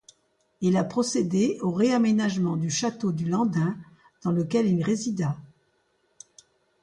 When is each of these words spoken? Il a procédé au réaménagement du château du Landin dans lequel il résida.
Il 0.61 0.77
a 0.77 0.83
procédé 0.83 1.59
au 1.61 1.69
réaménagement 1.69 2.57
du 2.57 2.71
château 2.71 3.11
du 3.11 3.25
Landin 3.29 3.77
dans 4.23 4.31
lequel 4.31 4.65
il 4.67 4.81
résida. 4.81 5.37